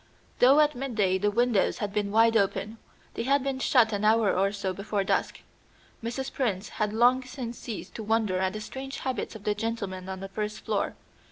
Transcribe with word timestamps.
Though 0.39 0.59
at 0.61 0.73
midday 0.73 1.19
the 1.19 1.29
windows 1.29 1.77
had 1.77 1.93
been 1.93 2.09
wide 2.11 2.35
open, 2.35 2.79
they 3.13 3.21
had 3.21 3.43
been 3.43 3.59
shut 3.59 3.93
an 3.93 4.03
hour 4.03 4.35
or 4.35 4.51
so 4.51 4.73
before 4.73 5.03
dusk. 5.03 5.41
Mrs. 6.03 6.33
Prince 6.33 6.69
had 6.69 6.91
long 6.91 7.21
since 7.23 7.59
ceased 7.59 7.93
to 7.93 8.03
wonder 8.03 8.39
at 8.39 8.53
the 8.53 8.61
strange 8.61 8.97
habits 9.01 9.35
of 9.35 9.43
the 9.43 9.53
gentlemen 9.53 10.09
on 10.09 10.19
the 10.19 10.29
first 10.29 10.61
floor. 10.65 10.95